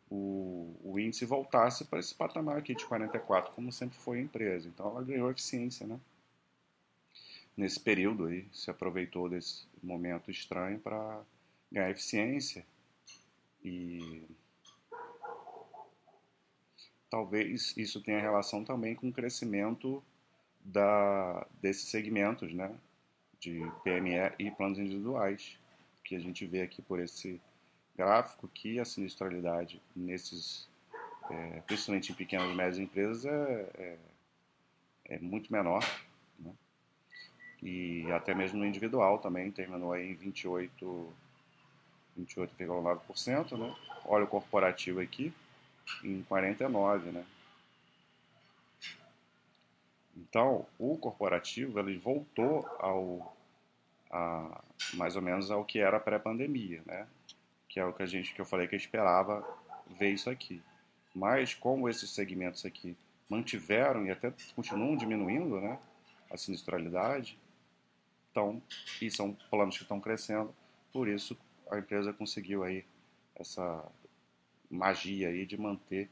o, 0.10 0.76
o 0.84 1.00
índice 1.00 1.26
voltasse 1.26 1.86
para 1.86 2.00
esse 2.00 2.14
patamar 2.14 2.58
aqui 2.58 2.76
de 2.76 2.86
44, 2.86 3.54
como 3.54 3.72
sempre 3.72 3.98
foi 3.98 4.20
a 4.20 4.22
empresa. 4.22 4.68
Então, 4.68 4.88
ela 4.88 5.04
ganhou 5.04 5.32
eficiência, 5.32 5.88
né? 5.88 6.00
Nesse 7.56 7.80
período 7.80 8.26
aí, 8.26 8.46
se 8.52 8.70
aproveitou 8.70 9.30
desse 9.30 9.66
momento 9.82 10.32
estranho 10.32 10.80
para 10.80 11.22
ganhar 11.72 11.90
eficiência 11.90 12.66
e 13.64 14.24
talvez 17.10 17.74
isso 17.78 18.02
tenha 18.02 18.20
relação 18.20 18.64
também 18.64 18.96
com 18.96 19.10
o 19.10 19.14
crescimento 19.14 20.04
da, 20.64 21.46
desses 21.62 21.90
segmentos, 21.90 22.54
né, 22.54 22.74
de 23.40 23.60
PME 23.84 24.34
e 24.40 24.52
planos 24.52 24.80
individuais, 24.80 25.58
que 26.04 26.16
a 26.16 26.20
gente 26.20 26.46
vê 26.46 26.62
aqui 26.62 26.82
por 26.82 27.00
esse 27.00 27.42
gráfico 27.96 28.48
que 28.48 28.80
a 28.80 28.86
sinistralidade 28.86 29.82
nesses, 29.96 30.68
é, 31.30 31.62
principalmente 31.66 32.12
em 32.12 32.16
pequenas 32.16 32.52
e 32.52 32.56
médias 32.56 32.80
empresas, 32.80 33.26
é, 33.26 33.70
é, 33.76 33.98
é 35.06 35.20
muito 35.20 35.52
menor, 35.52 35.84
né? 36.40 36.54
e 37.62 38.12
até 38.12 38.34
mesmo 38.34 38.60
no 38.60 38.66
individual 38.66 39.20
também 39.20 39.52
terminou 39.52 39.94
aí 39.94 40.12
em 40.12 40.16
28 40.16 41.14
28,9%, 42.20 43.58
né? 43.58 43.76
Óleo 44.06 44.28
corporativo 44.28 45.00
aqui 45.00 45.34
em 46.04 46.22
49, 46.24 47.12
né? 47.12 47.26
Então, 50.32 50.66
o 50.80 50.98
corporativo 50.98 51.78
ele 51.78 51.98
voltou 51.98 52.66
ao 52.80 53.36
a, 54.10 54.64
mais 54.94 55.18
ou 55.18 55.22
menos 55.22 55.52
ao 55.52 55.66
que 55.66 55.80
era 55.80 56.00
pré-pandemia, 56.00 56.82
né? 56.86 57.06
Que 57.68 57.82
é 57.82 57.86
o 57.86 57.92
que 57.92 58.02
a 58.02 58.06
gente 58.06 58.34
que 58.34 58.40
eu 58.40 58.46
falei 58.46 58.66
que 58.66 58.74
eu 58.74 58.78
esperava 58.78 59.46
ver 59.90 60.12
isso 60.12 60.30
aqui. 60.30 60.64
Mas 61.14 61.54
como 61.54 61.90
esses 61.90 62.10
segmentos 62.12 62.66
aqui 62.66 62.96
mantiveram 63.28 64.06
e 64.06 64.10
até 64.10 64.34
continuam 64.56 64.96
diminuindo, 64.96 65.60
né? 65.60 65.78
A 66.30 66.38
sinistralidade, 66.38 67.38
então, 68.32 68.62
e 69.02 69.12
são 69.12 69.34
planos 69.50 69.76
que 69.76 69.84
estão 69.84 70.00
crescendo, 70.00 70.56
por 70.94 71.10
isso 71.10 71.38
a 71.70 71.78
empresa 71.78 72.14
conseguiu 72.14 72.64
aí 72.64 72.86
essa 73.36 73.86
magia 74.70 75.28
aí 75.28 75.46
de 75.46 75.58
manter 75.58 76.10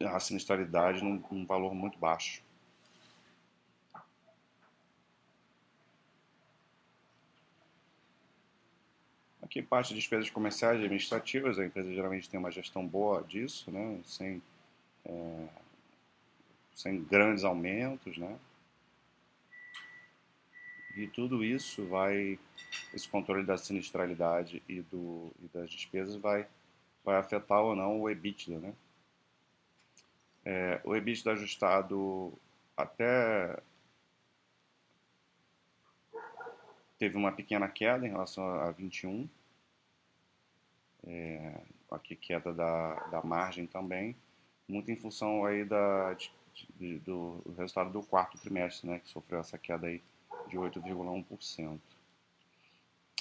a 0.00 0.18
sinistralidade 0.18 1.04
num, 1.04 1.22
num 1.30 1.46
valor 1.46 1.72
muito 1.72 1.96
baixo. 1.98 2.42
Aqui 9.48 9.62
parte 9.62 9.88
de 9.88 9.94
despesas 9.94 10.28
comerciais 10.28 10.78
e 10.78 10.84
administrativas, 10.84 11.58
a 11.58 11.64
empresa 11.64 11.90
geralmente 11.90 12.28
tem 12.28 12.38
uma 12.38 12.50
gestão 12.50 12.86
boa 12.86 13.22
disso, 13.22 13.70
né? 13.70 13.98
sem, 14.04 14.42
é, 15.06 15.48
sem 16.74 17.02
grandes 17.02 17.44
aumentos, 17.44 18.18
né? 18.18 18.38
E 20.98 21.06
tudo 21.06 21.42
isso 21.42 21.86
vai, 21.86 22.38
esse 22.92 23.08
controle 23.08 23.42
da 23.42 23.56
sinistralidade 23.56 24.62
e, 24.68 24.82
do, 24.82 25.32
e 25.42 25.48
das 25.48 25.70
despesas 25.70 26.16
vai, 26.16 26.46
vai 27.02 27.16
afetar 27.16 27.62
ou 27.62 27.74
não 27.74 28.02
o 28.02 28.10
EBITDA, 28.10 28.58
né? 28.58 28.74
É, 30.44 30.80
o 30.84 30.94
EBITDA 30.94 31.32
ajustado 31.32 32.34
até 32.76 33.58
teve 36.98 37.16
uma 37.16 37.32
pequena 37.32 37.66
queda 37.66 38.06
em 38.06 38.10
relação 38.10 38.44
a 38.44 38.70
21, 38.72 39.26
é, 41.08 41.62
aqui 41.90 42.14
queda 42.14 42.52
da, 42.52 42.94
da 43.06 43.22
margem 43.22 43.66
também, 43.66 44.14
muito 44.68 44.90
em 44.90 44.96
função 44.96 45.44
aí 45.44 45.64
da, 45.64 46.12
de, 46.12 46.30
de, 46.76 46.98
do 46.98 47.42
resultado 47.56 47.90
do 47.90 48.02
quarto 48.02 48.38
trimestre, 48.38 48.88
né, 48.88 48.98
que 48.98 49.08
sofreu 49.08 49.40
essa 49.40 49.56
queda 49.56 49.86
aí 49.86 50.02
de 50.48 50.56
8,1%. 50.58 51.78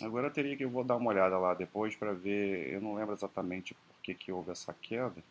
Agora 0.02 0.28
eu 0.28 0.34
teria 0.34 0.56
que 0.56 0.64
eu 0.64 0.70
vou 0.70 0.84
dar 0.84 0.98
uma 0.98 1.10
olhada 1.10 1.38
lá 1.40 1.54
depois 1.54 1.96
para 1.96 2.14
ver, 2.14 2.72
eu 2.72 2.82
não 2.82 2.94
lembro 2.94 3.16
exatamente 3.16 3.74
por 3.74 4.02
que, 4.04 4.14
que 4.14 4.32
houve 4.32 4.52
essa 4.52 4.74
queda, 4.74 5.24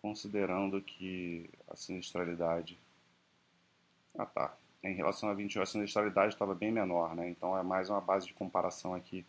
considerando 0.00 0.80
que 0.80 1.50
a 1.68 1.74
sinistralidade. 1.74 2.78
Ah 4.16 4.26
tá. 4.26 4.56
Em 4.84 4.94
relação 4.94 5.28
a 5.28 5.34
21, 5.34 5.62
a 5.62 5.66
sinistralidade 5.66 6.34
estava 6.34 6.54
bem 6.54 6.70
menor, 6.70 7.16
né? 7.16 7.28
Então 7.28 7.58
é 7.58 7.62
mais 7.64 7.90
uma 7.90 8.00
base 8.00 8.26
de 8.26 8.34
comparação 8.34 8.94
aqui 8.94 9.26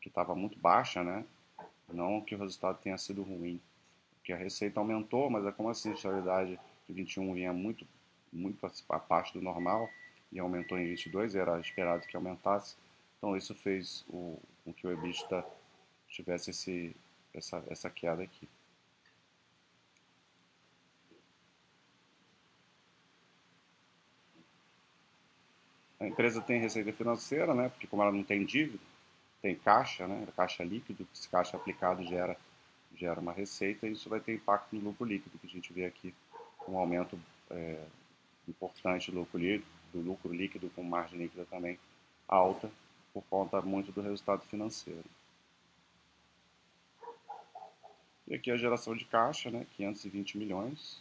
que 0.00 0.08
estava 0.08 0.34
muito 0.36 0.56
baixa, 0.58 1.02
né? 1.02 1.24
Não 1.88 2.20
que 2.20 2.34
o 2.34 2.38
resultado 2.38 2.80
tenha 2.80 2.98
sido 2.98 3.22
ruim. 3.22 3.60
Porque 4.16 4.32
a 4.32 4.36
receita 4.36 4.78
aumentou, 4.80 5.28
mas 5.30 5.44
é 5.44 5.52
como 5.52 5.68
a 5.68 5.74
sinistralidade 5.74 6.58
de 6.88 6.94
21 6.94 7.34
vinha 7.34 7.52
muito, 7.52 7.86
muito 8.32 8.64
abaixo 8.88 9.34
do 9.34 9.42
normal, 9.42 9.88
e 10.30 10.38
aumentou 10.38 10.78
em 10.78 10.86
22, 10.86 11.34
era 11.34 11.60
esperado 11.60 12.06
que 12.06 12.16
aumentasse. 12.16 12.76
Então 13.18 13.36
isso 13.36 13.54
fez 13.54 14.04
o, 14.08 14.38
com 14.64 14.72
que 14.72 14.86
o 14.86 14.92
EBITDA 14.92 15.44
tivesse 16.08 16.50
esse, 16.50 16.96
essa, 17.34 17.62
essa 17.68 17.90
queda 17.90 18.22
aqui. 18.22 18.48
A 26.00 26.06
empresa 26.06 26.40
tem 26.40 26.60
receita 26.60 26.92
financeira, 26.92 27.54
né? 27.54 27.68
Porque 27.68 27.86
como 27.86 28.02
ela 28.02 28.10
não 28.10 28.24
tem 28.24 28.44
dívida, 28.44 28.82
tem 29.42 29.54
caixa, 29.56 30.06
né? 30.06 30.26
Caixa 30.34 30.64
líquido, 30.64 31.06
esse 31.12 31.28
caixa 31.28 31.56
aplicado 31.56 32.02
gera, 32.04 32.36
gera 32.94 33.20
uma 33.20 33.32
receita 33.32 33.86
e 33.86 33.92
isso 33.92 34.08
vai 34.08 34.20
ter 34.20 34.34
impacto 34.34 34.74
no 34.74 34.82
lucro 34.82 35.04
líquido, 35.04 35.38
que 35.38 35.46
a 35.46 35.50
gente 35.50 35.72
vê 35.72 35.84
aqui 35.84 36.14
um 36.66 36.78
aumento 36.78 37.18
é, 37.50 37.84
importante 38.48 39.10
do 39.10 39.18
lucro 39.18 39.38
líquido 39.38 39.82
do 39.92 40.00
lucro 40.00 40.32
líquido 40.32 40.70
com 40.70 40.82
margem 40.82 41.18
líquida 41.18 41.44
também 41.44 41.78
alta, 42.26 42.70
por 43.12 43.22
conta 43.24 43.60
muito 43.60 43.92
do 43.92 44.00
resultado 44.00 44.42
financeiro. 44.46 45.04
E 48.26 48.34
aqui 48.34 48.50
a 48.50 48.56
geração 48.56 48.96
de 48.96 49.04
caixa, 49.04 49.50
né, 49.50 49.66
520 49.76 50.38
milhões, 50.38 50.98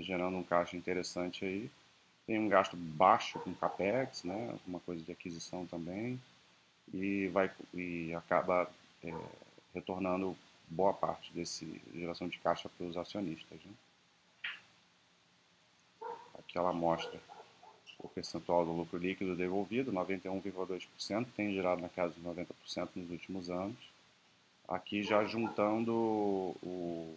gerando 0.00 0.36
um 0.36 0.42
caixa 0.42 0.76
interessante 0.76 1.44
aí. 1.44 1.70
Tem 2.26 2.38
um 2.38 2.48
gasto 2.48 2.76
baixo 2.76 3.38
com 3.40 3.54
capex, 3.54 4.24
né, 4.24 4.50
alguma 4.50 4.80
coisa 4.80 5.02
de 5.02 5.12
aquisição 5.12 5.66
também, 5.66 6.20
e 6.92 7.28
vai 7.28 7.50
e 7.72 8.14
acaba 8.14 8.70
é, 9.02 9.12
retornando 9.74 10.36
boa 10.68 10.92
parte 10.92 11.32
desse 11.32 11.80
geração 11.94 12.28
de 12.28 12.38
caixa 12.38 12.68
para 12.68 12.86
os 12.86 12.96
acionistas. 12.96 13.58
Né? 13.64 13.72
Aqui 16.38 16.58
ela 16.58 16.72
mostra 16.72 17.20
o 17.98 18.08
percentual 18.08 18.64
do 18.64 18.72
lucro 18.72 18.98
líquido 18.98 19.34
devolvido, 19.34 19.92
91,2%, 19.92 21.26
tem 21.36 21.52
girado 21.52 21.80
na 21.80 21.88
casa 21.88 22.12
de 22.14 22.20
90% 22.20 22.88
nos 22.96 23.10
últimos 23.10 23.50
anos. 23.50 23.78
Aqui 24.68 25.02
já 25.02 25.24
juntando 25.24 25.92
o, 25.92 27.16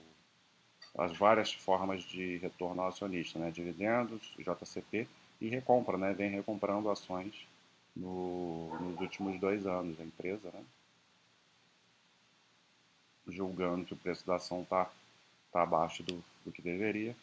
as 0.97 1.15
várias 1.17 1.53
formas 1.53 2.03
de 2.03 2.37
retorno 2.37 2.81
ao 2.81 2.89
acionista, 2.89 3.39
né? 3.39 3.51
dividendos, 3.51 4.33
JCP 4.37 5.07
e 5.39 5.47
recompra, 5.47 5.97
né? 5.97 6.13
vem 6.13 6.29
recomprando 6.29 6.89
ações 6.89 7.33
no, 7.99 8.79
nos 8.79 8.99
últimos 9.01 9.39
dois 9.39 9.65
anos 9.65 9.97
da 9.97 10.03
empresa, 10.03 10.51
né? 10.51 10.63
julgando 13.27 13.85
que 13.85 13.93
o 13.93 13.97
preço 13.97 14.25
da 14.25 14.35
ação 14.35 14.61
está 14.61 14.89
tá 15.51 15.63
abaixo 15.63 16.03
do, 16.03 16.23
do 16.45 16.51
que 16.51 16.61
deveria, 16.61 17.15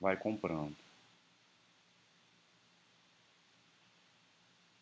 vai 0.00 0.16
comprando. 0.16 0.76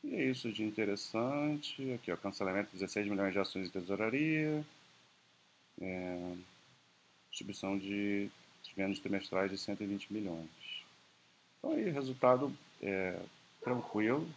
E 0.02 0.14
é 0.14 0.24
isso 0.24 0.50
de 0.50 0.64
interessante. 0.64 1.92
Aqui, 1.92 2.10
ó, 2.10 2.16
cancelamento 2.16 2.70
de 2.70 2.78
16 2.78 3.06
milhões 3.08 3.32
de 3.32 3.38
ações 3.38 3.66
de 3.66 3.72
tesouraria. 3.72 4.64
É, 5.80 6.36
distribuição 7.30 7.78
de 7.78 8.30
vendas 8.76 8.98
trimestrais 8.98 9.50
de 9.50 9.58
120 9.58 10.12
milhões. 10.12 10.50
Então 11.58 11.72
aí, 11.72 11.90
resultado 11.90 12.52
é, 12.80 13.20
tranquilo. 13.62 14.28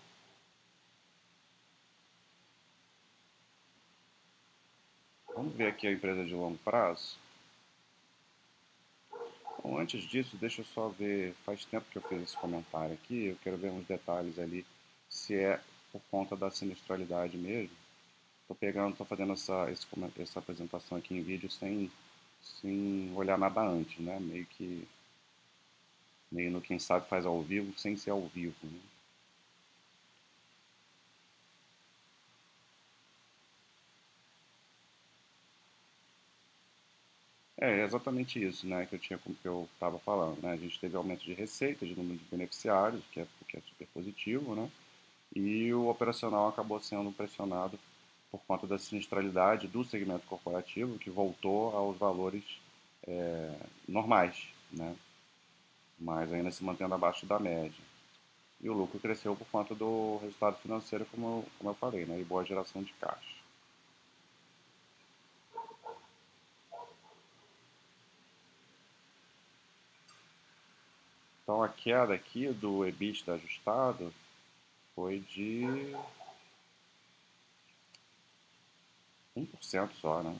Vamos 5.36 5.54
ver 5.54 5.68
aqui 5.68 5.88
a 5.88 5.92
empresa 5.92 6.24
de 6.24 6.34
longo 6.34 6.58
prazo. 6.60 7.18
Bom, 9.62 9.78
antes 9.80 10.04
disso, 10.04 10.38
deixa 10.38 10.62
eu 10.62 10.66
só 10.66 10.90
ver, 10.90 11.34
faz 11.44 11.66
tempo 11.66 11.90
que 11.90 11.98
eu 11.98 12.02
fiz 12.04 12.22
esse 12.22 12.38
comentário 12.38 12.94
aqui, 12.94 13.26
eu 13.26 13.38
quero 13.44 13.58
ver 13.58 13.72
uns 13.72 13.86
detalhes 13.86 14.38
ali, 14.40 14.66
se 15.10 15.36
é 15.36 15.60
por 15.92 16.02
conta 16.12 16.36
da 16.36 16.52
sinistralidade 16.52 17.38
mesmo. 17.38 17.76
Estou 18.42 18.56
pegando, 18.56 18.92
estou 18.92 19.08
fazendo 19.08 19.34
essa, 19.34 19.70
esse, 19.72 19.88
essa 20.20 20.40
apresentação 20.40 20.98
aqui 20.98 21.16
em 21.16 21.24
vídeo 21.24 21.50
sem, 21.50 21.92
sem 22.42 23.12
olhar 23.16 23.40
nada 23.40 23.62
antes, 23.62 23.98
né? 24.00 24.20
Meio 24.20 24.46
que, 24.46 24.88
meio 26.32 26.52
no 26.52 26.62
quem 26.62 26.78
sabe 26.78 27.10
faz 27.10 27.26
ao 27.26 27.42
vivo, 27.42 27.78
sem 27.78 27.98
ser 27.98 28.12
ao 28.12 28.22
vivo, 28.28 28.56
né? 28.64 28.80
É 37.58 37.84
exatamente 37.84 38.44
isso, 38.44 38.68
né, 38.68 38.86
que 38.86 38.96
eu 38.96 39.00
tinha 39.00 39.18
que 39.18 39.48
eu 39.48 39.68
estava 39.74 39.98
falando, 40.00 40.42
né? 40.42 40.52
A 40.52 40.58
gente 40.58 40.78
teve 40.80 40.98
aumento 40.98 41.24
de 41.24 41.34
receita, 41.34 41.86
de 41.86 41.96
número 41.96 42.18
de 42.20 42.26
beneficiários, 42.26 43.02
que 43.12 43.22
é, 43.22 43.28
que 43.48 43.58
é 43.58 43.62
super 43.62 43.88
positivo, 43.94 44.56
né? 44.56 44.70
E 45.34 45.74
o 45.74 45.88
operacional 45.90 46.50
acabou 46.50 46.80
sendo 46.82 47.12
pressionado 47.14 47.80
por 48.30 48.42
conta 48.46 48.68
da 48.68 48.78
sinistralidade 48.78 49.68
do 49.68 49.86
segmento 49.86 50.28
corporativo, 50.28 51.00
que 51.00 51.10
voltou 51.10 51.76
aos 51.76 51.98
valores 51.98 52.44
é, 53.08 53.56
normais, 53.88 54.48
né? 54.72 54.96
Mas 55.98 56.34
ainda 56.34 56.52
se 56.52 56.64
mantendo 56.64 56.94
abaixo 56.94 57.26
da 57.26 57.40
média. 57.40 57.82
E 58.62 58.70
o 58.70 58.74
lucro 58.74 59.00
cresceu 59.00 59.36
por 59.36 59.48
conta 59.48 59.74
do 59.74 60.18
resultado 60.18 60.58
financeiro, 60.58 61.06
como 61.06 61.28
eu, 61.28 61.46
como 61.58 61.70
eu 61.70 61.76
falei, 61.76 62.06
né? 62.06 62.20
E 62.20 62.24
boa 62.26 62.44
geração 62.44 62.84
de 62.84 62.94
caixa. 62.94 63.35
Então 71.46 71.62
a 71.62 71.70
queda 71.70 72.16
aqui 72.16 72.48
do 72.48 72.84
EBITDA 72.84 73.36
ajustado 73.36 74.12
foi 74.96 75.20
de 75.20 75.96
1% 79.38 79.92
só, 80.02 80.24
né? 80.24 80.36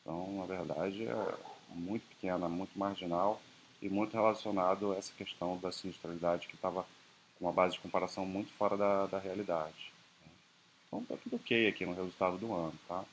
Então, 0.00 0.36
na 0.36 0.46
verdade, 0.46 1.06
é 1.06 1.34
muito 1.68 2.04
pequena, 2.08 2.48
muito 2.48 2.76
marginal 2.76 3.40
e 3.80 3.88
muito 3.88 4.14
relacionado 4.14 4.92
a 4.92 4.96
essa 4.96 5.12
questão 5.12 5.58
da 5.58 5.70
sinistralidade 5.70 6.48
que 6.48 6.56
estava 6.56 6.82
com 7.38 7.44
uma 7.44 7.52
base 7.52 7.74
de 7.74 7.80
comparação 7.80 8.26
muito 8.26 8.52
fora 8.54 8.76
da, 8.76 9.06
da 9.06 9.18
realidade. 9.20 9.92
Né? 10.26 10.32
Então, 10.88 11.02
está 11.02 11.16
tudo 11.18 11.36
ok 11.36 11.68
aqui 11.68 11.86
no 11.86 11.94
resultado 11.94 12.36
do 12.36 12.52
ano, 12.52 12.74
tá? 12.88 13.04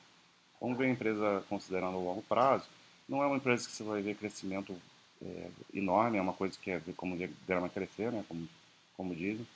Vamos 0.60 0.76
ver 0.76 0.86
a 0.86 0.90
empresa 0.90 1.44
considerando 1.48 1.96
o 1.96 2.04
longo 2.04 2.22
prazo. 2.22 2.68
Não 3.08 3.22
é 3.22 3.26
uma 3.26 3.36
empresa 3.36 3.66
que 3.66 3.72
você 3.72 3.84
vai 3.84 4.02
ver 4.02 4.16
crescimento 4.16 4.76
é, 5.24 5.50
enorme, 5.72 6.18
é 6.18 6.22
uma 6.22 6.32
coisa 6.32 6.58
que 6.58 6.70
é 6.70 6.80
como 6.96 7.14
o 7.14 7.28
grama 7.46 7.68
crescer, 7.68 8.10
né, 8.10 8.24
como, 8.28 8.48
como 8.96 9.14
dizem. 9.14 9.46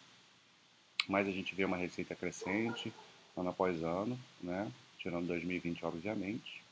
Mas 1.09 1.27
a 1.27 1.31
gente 1.31 1.55
vê 1.55 1.65
uma 1.65 1.77
receita 1.77 2.15
crescente 2.15 2.93
ano 3.37 3.51
após 3.51 3.83
ano, 3.83 4.19
né, 4.41 4.71
tirando 4.99 5.27
2020, 5.27 5.85
obviamente. 5.85 6.63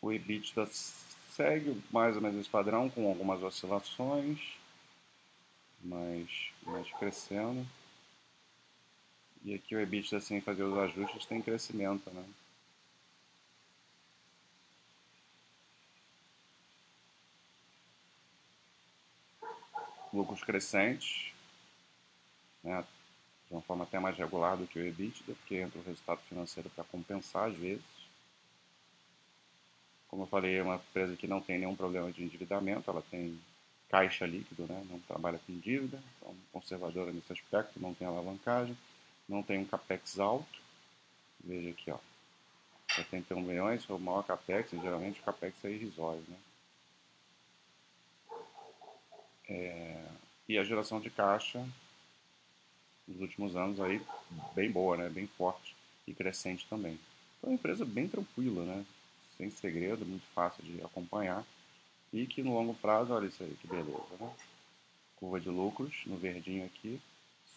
O 0.00 0.12
EBITDA 0.12 0.66
segue 0.66 1.82
mais 1.90 2.14
ou 2.14 2.22
menos 2.22 2.38
esse 2.38 2.50
padrão, 2.50 2.90
com 2.90 3.08
algumas 3.08 3.42
oscilações, 3.42 4.38
mas, 5.82 6.28
mas 6.62 6.90
crescendo. 6.98 7.66
E 9.42 9.54
aqui 9.54 9.74
o 9.74 9.80
EBITDA, 9.80 10.20
sem 10.20 10.40
fazer 10.40 10.62
os 10.62 10.76
ajustes, 10.78 11.26
tem 11.26 11.40
crescimento, 11.40 12.10
né? 12.10 12.24
Lucros 20.14 20.42
crescentes, 20.42 21.32
né, 22.62 22.82
de 23.48 23.54
uma 23.54 23.60
forma 23.62 23.84
até 23.84 23.98
mais 23.98 24.16
regular 24.16 24.56
do 24.56 24.66
que 24.66 24.78
o 24.78 24.86
EBITDA, 24.86 25.34
porque 25.34 25.56
entra 25.56 25.78
o 25.78 25.84
resultado 25.84 26.20
financeiro 26.28 26.70
para 26.70 26.84
compensar 26.84 27.50
às 27.50 27.56
vezes. 27.56 27.84
Como 30.08 30.22
eu 30.22 30.26
falei, 30.26 30.56
é 30.56 30.62
uma 30.62 30.76
empresa 30.76 31.16
que 31.16 31.26
não 31.26 31.40
tem 31.40 31.58
nenhum 31.58 31.74
problema 31.74 32.10
de 32.12 32.22
endividamento, 32.22 32.88
ela 32.88 33.02
tem 33.10 33.38
caixa 33.88 34.24
líquido, 34.24 34.66
né, 34.66 34.84
não 34.88 34.98
trabalha 35.00 35.38
com 35.38 35.58
dívida, 35.58 36.00
então 36.16 36.34
conservadora 36.52 37.12
nesse 37.12 37.32
aspecto, 37.32 37.80
não 37.80 37.92
tem 37.92 38.06
alavancagem, 38.06 38.76
não 39.28 39.42
tem 39.42 39.58
um 39.58 39.64
capex 39.64 40.18
alto. 40.18 40.62
Veja 41.42 41.70
aqui, 41.70 41.90
ó, 41.90 41.98
71 42.94 43.40
milhões 43.42 43.88
o 43.88 43.98
maior 43.98 44.22
capex, 44.22 44.70
geralmente 44.70 45.20
o 45.20 45.24
capex 45.24 45.64
é 45.64 45.70
irrisório, 45.70 46.22
né? 46.28 46.36
É, 49.48 50.02
e 50.48 50.58
a 50.58 50.64
geração 50.64 51.00
de 51.00 51.10
caixa 51.10 51.66
nos 53.06 53.20
últimos 53.20 53.56
anos 53.56 53.80
aí 53.80 54.00
bem 54.54 54.70
boa, 54.70 54.96
né? 54.96 55.08
Bem 55.08 55.26
forte 55.26 55.74
e 56.06 56.14
crescente 56.14 56.66
também. 56.68 56.98
Então 57.38 57.48
é 57.48 57.52
uma 57.52 57.54
empresa 57.54 57.84
bem 57.84 58.08
tranquila, 58.08 58.64
né? 58.64 58.84
Sem 59.36 59.50
segredo, 59.50 60.06
muito 60.06 60.26
fácil 60.34 60.62
de 60.62 60.82
acompanhar 60.82 61.44
e 62.12 62.26
que 62.26 62.42
no 62.42 62.54
longo 62.54 62.74
prazo, 62.74 63.12
olha 63.12 63.26
isso 63.26 63.42
aí, 63.42 63.56
que 63.60 63.66
beleza, 63.66 64.16
né? 64.20 64.32
Curva 65.16 65.40
de 65.40 65.48
lucros 65.48 66.02
no 66.06 66.16
verdinho 66.16 66.64
aqui, 66.64 67.00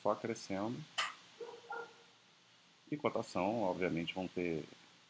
só 0.01 0.15
crescendo. 0.15 0.75
E 2.89 2.97
cotação, 2.97 3.63
obviamente, 3.63 4.15
vão 4.15 4.27
ter, 4.27 4.63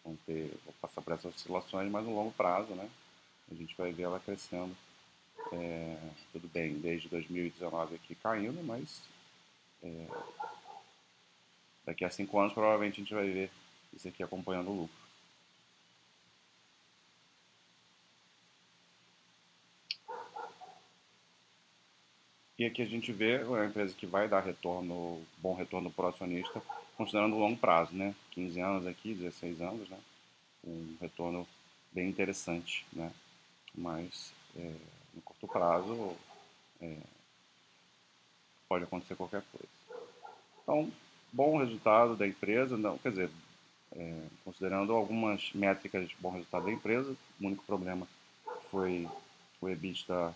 vão 0.03 0.17
ter, 0.25 0.57
vou 0.65 0.73
passar 0.81 1.01
por 1.01 1.13
essas 1.13 1.33
oscilações, 1.33 1.89
mas 1.89 2.05
no 2.05 2.15
longo 2.15 2.31
prazo, 2.31 2.73
né? 2.73 2.89
A 3.49 3.55
gente 3.55 3.75
vai 3.77 3.91
ver 3.93 4.03
ela 4.03 4.19
crescendo 4.19 4.75
é, 5.51 5.97
tudo 6.31 6.47
bem, 6.47 6.79
desde 6.79 7.09
2019 7.09 7.95
aqui 7.95 8.15
caindo, 8.15 8.63
mas 8.63 9.01
é, 9.83 10.07
daqui 11.85 12.03
a 12.05 12.09
cinco 12.09 12.39
anos 12.39 12.53
provavelmente 12.53 12.95
a 12.95 13.03
gente 13.03 13.13
vai 13.13 13.29
ver 13.29 13.51
isso 13.93 14.07
aqui 14.07 14.23
acompanhando 14.23 14.69
o 14.69 14.81
lucro. 14.81 15.07
E 22.57 22.65
aqui 22.65 22.81
a 22.81 22.85
gente 22.85 23.11
vê 23.13 23.43
uma 23.43 23.65
empresa 23.65 23.93
que 23.93 24.07
vai 24.07 24.27
dar 24.27 24.39
retorno, 24.39 25.23
bom 25.37 25.53
retorno 25.53 25.91
para 25.91 26.05
o 26.05 26.09
acionista, 26.09 26.59
considerando 26.95 27.35
o 27.35 27.39
longo 27.39 27.55
prazo, 27.57 27.93
né? 27.93 28.15
15 28.31 28.59
anos 28.59 28.87
aqui, 28.87 29.13
16 29.13 29.61
anos, 29.61 29.87
né? 29.87 29.99
Um 30.63 30.97
retorno 30.99 31.47
bem 31.91 32.09
interessante, 32.09 32.83
né? 32.91 33.11
Mas 33.75 34.33
é, 34.55 34.73
no 35.17 35.21
curto 35.23 35.47
prazo 35.47 36.15
é, 36.79 36.97
pode 38.69 38.83
acontecer 38.83 39.15
qualquer 39.15 39.43
coisa. 39.51 39.67
Então, 40.61 40.91
bom 41.33 41.57
resultado 41.57 42.15
da 42.15 42.27
empresa, 42.27 42.77
não, 42.77 42.97
quer 42.99 43.09
dizer, 43.09 43.29
é, 43.95 44.23
considerando 44.45 44.93
algumas 44.93 45.51
métricas 45.53 46.07
de 46.07 46.15
bom 46.19 46.31
resultado 46.31 46.65
da 46.65 46.71
empresa, 46.71 47.15
o 47.41 47.45
único 47.45 47.63
problema 47.65 48.07
foi 48.69 49.07
o 49.59 49.67
EBITDA 49.67 50.35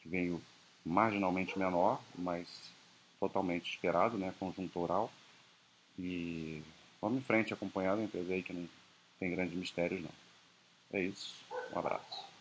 que 0.00 0.08
veio 0.08 0.42
marginalmente 0.84 1.58
menor, 1.58 2.02
mas 2.16 2.48
totalmente 3.20 3.70
esperado, 3.70 4.18
né, 4.18 4.34
conjuntural. 4.38 5.10
E 5.98 6.62
vamos 7.00 7.18
em 7.18 7.22
frente 7.22 7.54
acompanhando 7.54 8.00
a 8.00 8.04
empresa 8.04 8.32
aí 8.32 8.42
que 8.42 8.52
não 8.52 8.68
tem 9.20 9.30
grandes 9.30 9.56
mistérios 9.56 10.02
não. 10.02 10.10
É 10.92 11.02
isso, 11.02 11.34
um 11.72 11.78
abraço. 11.78 12.33